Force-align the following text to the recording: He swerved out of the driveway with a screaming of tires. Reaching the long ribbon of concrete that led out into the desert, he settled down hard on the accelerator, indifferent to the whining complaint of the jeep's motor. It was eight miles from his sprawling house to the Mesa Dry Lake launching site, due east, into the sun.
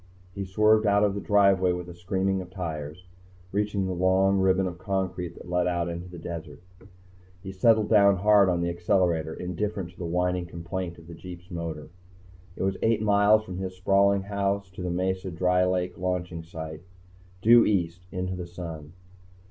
He 0.33 0.45
swerved 0.45 0.87
out 0.87 1.03
of 1.03 1.13
the 1.13 1.21
driveway 1.21 1.73
with 1.73 1.87
a 1.87 1.93
screaming 1.93 2.41
of 2.41 2.49
tires. 2.49 3.05
Reaching 3.51 3.85
the 3.85 3.93
long 3.93 4.39
ribbon 4.39 4.65
of 4.65 4.79
concrete 4.79 5.35
that 5.35 5.47
led 5.47 5.67
out 5.67 5.89
into 5.89 6.07
the 6.09 6.17
desert, 6.17 6.59
he 7.43 7.51
settled 7.51 7.87
down 7.89 8.15
hard 8.15 8.49
on 8.49 8.61
the 8.61 8.69
accelerator, 8.71 9.35
indifferent 9.35 9.91
to 9.91 9.97
the 9.99 10.05
whining 10.07 10.47
complaint 10.47 10.97
of 10.97 11.05
the 11.05 11.13
jeep's 11.13 11.51
motor. 11.51 11.89
It 12.55 12.63
was 12.63 12.77
eight 12.81 13.03
miles 13.03 13.43
from 13.43 13.57
his 13.59 13.75
sprawling 13.75 14.23
house 14.23 14.71
to 14.71 14.81
the 14.81 14.89
Mesa 14.89 15.29
Dry 15.29 15.63
Lake 15.65 15.95
launching 15.99 16.41
site, 16.41 16.81
due 17.43 17.63
east, 17.63 18.07
into 18.11 18.35
the 18.35 18.47
sun. 18.47 18.93